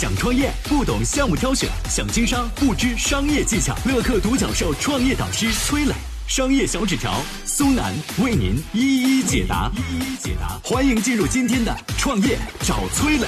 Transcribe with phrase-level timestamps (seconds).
[0.00, 3.76] 想创业不懂项目挑选，想经商不知商业技巧。
[3.84, 5.92] 乐客独角兽创业导师崔磊，
[6.26, 7.92] 商业小纸条苏南
[8.24, 9.70] 为您一一解答。
[9.76, 13.26] 一一解答，欢迎进入今天的创业找崔磊。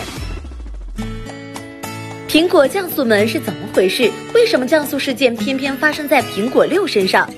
[2.26, 4.10] 苹果降速门是怎么回事？
[4.32, 7.28] 为什么降速事件偏偏发生在苹果六身上？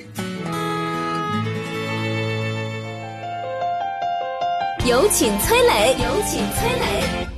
[4.87, 7.34] 有请崔磊，有请崔磊。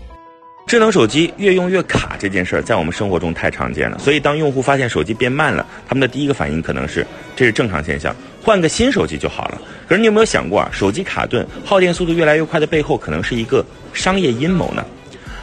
[0.67, 3.97] 智能手机越用越卡这件事儿，在我们生活中太常见了。
[4.01, 9.63] 所以，当用户发现手机变慢了，他们的第一个反应可能是这是正常现象，换个新手机就好了。
[9.89, 14.85] 可是，你有没有想过啊，手机卡顿、耗电速度越来越快的背后，可能是一个商业阴谋呢？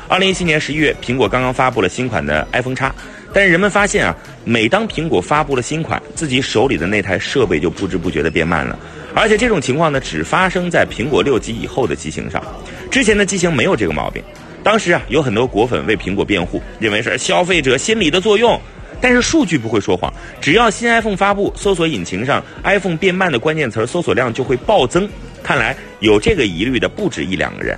[0.10, 2.92] 二零一七年十一月，苹果刚刚发布了新款的 iPhone X，
[3.34, 8.78] 但是人们发现啊，每当苹果发布了新款，自己手里的那台设备就不知不觉的变慢了。
[9.16, 12.44] 而且这种情况呢，只发生在苹果六级以后的机型上，
[12.92, 14.22] 之前的机型没有这个毛病。
[14.64, 18.60] 当时啊，有很多果粉为苹果辩护，认为是消费者心理的作用。
[19.02, 25.10] 但是数据不会说谎，只要新 iPhone 发布，搜索引擎上 iPhone 变慢的关键词搜索量就会暴增。
[25.44, 27.78] 看来有这个疑虑的不止一两个人。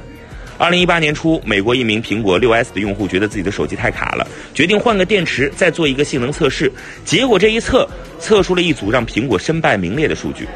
[0.59, 6.71] 二零一八年初，美国一名苹果六 S 的用户觉得自己的手机太卡了，决定换个电池，再做一个性能测试。
[7.03, 10.47] 结果这一测，测出了一组让苹果身败名裂的数据。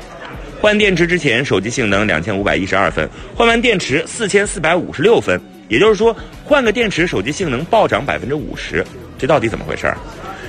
[0.61, 5.41] 换电池之前，手机性能两千五百一十二分；换完电池，四千四百五十六分。
[5.69, 8.85] 也就是说，换个电池，手机性能暴涨百分之五十。
[9.17, 9.95] 这到底怎么回事儿？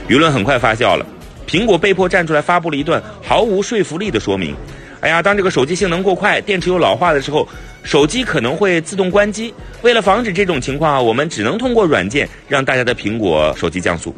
[0.09, 1.07] 舆论很快发酵了，
[1.47, 4.57] 苹果被迫站出来发布了一段毫无说服力的说明。
[5.01, 7.47] 哎呀，当这个手机性能过快，电池又老化的时候，
[7.83, 9.55] 手机可能会自动关机。
[9.83, 14.15] 为了防止这种情况，我们只能通过软件让大家的苹果手机降速。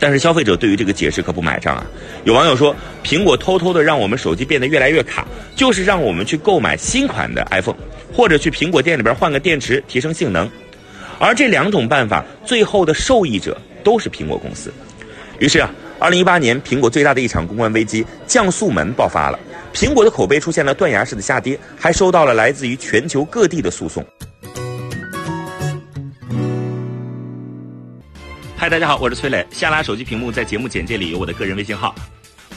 [0.00, 1.86] 但是消费者对于这个解释可不买账啊！
[2.24, 7.76] 有网友说，苹果偷偷的让我们手机变得越来越卡，就是让我们去购买新款的 iPhone，
[8.12, 10.50] 或者去苹果店里边换个电池提升性能。
[11.18, 14.72] 而这两种办法最后的受益者都是苹果公司。
[15.38, 19.38] 于是啊，二零一八年苹果最大的一场公关危机——降速门爆发了，
[19.74, 24.04] 苹果的口碑出现了断崖式的下跌，还收到了来自于全球各地的诉讼。
[28.56, 29.46] 嗨，大家好，我是崔磊。
[29.50, 31.94] 下拉手机屏幕，在节目简介里有我的个人微信号。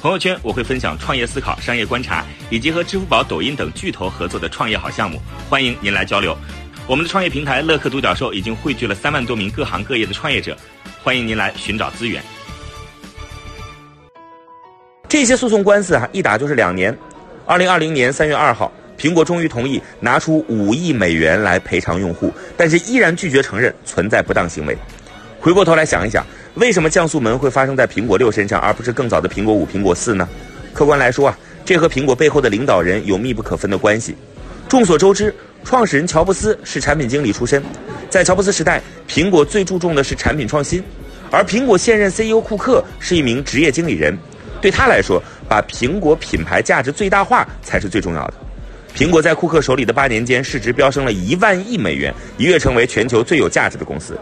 [0.04, 5.18] 朋友圈我会分享创业思考、商业观察，以及和支付宝、抖音等巨头合作的创业好项目，
[5.50, 6.38] 欢迎您来交流。
[6.86, 10.58] 我们的创业平台乐客独角兽已经汇聚了三万多名各行各业的创业者，
[11.02, 12.22] 欢迎您来寻找资源。
[15.08, 16.94] 这些诉讼官司啊，一打就是两年。
[17.46, 24.78] 二零二零年三月二号，苹果终于同意拿出五亿美元来赔偿用户，但是依然拒绝承认存在不当行为。
[25.44, 30.26] 回过头来想一想，为什么降速门会发生在苹果六身上，而不是更早的苹果五、苹果四呢？
[30.72, 34.16] 客观来说啊，这和苹果背后的领导人有密不可分的关系。
[34.70, 37.62] 众所周知，创始人乔布斯是产品经理出身，
[38.10, 40.82] 在乔布斯时代，苹果最注重的是产品创新，
[41.30, 44.18] 而苹果现任 CEO 库克是一名职业经理人，
[44.62, 48.34] 对他来说，把苹果品牌价值最大化才是最重要的。
[48.96, 54.18] 苹果在库克手里的八年间，市值飙升了一万亿美元，一跃成为全球最有价值的公司。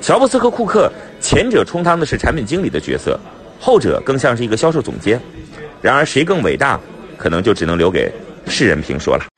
[0.00, 3.18] 乔布斯和库克，前者充当的是产品经理的角色，
[3.60, 5.20] 后者更像是一个销售总监。
[5.82, 6.78] 然而，谁更伟大，
[7.16, 8.10] 可能就只能留给
[8.46, 9.37] 世人评说了。